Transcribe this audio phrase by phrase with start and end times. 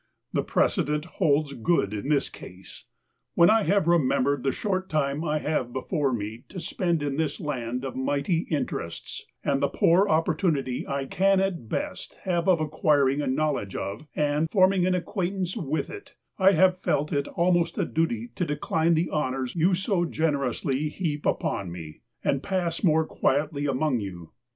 [0.33, 2.85] The precedent holds good in this case.
[3.35, 7.39] When I have remembered the short time I have before me to spend in this
[7.39, 13.21] land of mighty interests, and the poor opportunity I can at best have of acquiring
[13.21, 17.77] a knowledge of, and forming an ac quaintance with it, 1 have felt it almost
[17.77, 23.05] a duty to decline the honors you so generously heap upon me, and pass more
[23.05, 24.31] quietly among you.